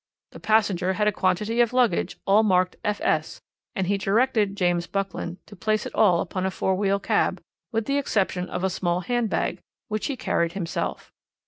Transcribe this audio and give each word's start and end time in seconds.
"The 0.31 0.39
passenger 0.39 0.93
had 0.93 1.07
a 1.07 1.11
quantity 1.11 1.61
of 1.61 1.73
luggage, 1.73 2.17
all 2.25 2.41
marked 2.41 2.75
F.S., 2.83 3.39
and 3.75 3.85
he 3.85 3.99
directed 3.99 4.55
James 4.57 4.87
Buckland 4.87 5.37
to 5.45 5.55
place 5.55 5.85
it 5.85 5.93
all 5.93 6.21
upon 6.21 6.43
a 6.43 6.49
four 6.49 6.73
wheel 6.73 6.99
cab, 6.99 7.39
with 7.71 7.85
the 7.85 7.99
exception 7.99 8.49
of 8.49 8.63
a 8.63 8.69
small 8.71 9.01
hand 9.01 9.29
bag, 9.29 9.61
which 9.89 10.07
he 10.07 10.17
carried 10.17 10.53
himself. 10.53 11.13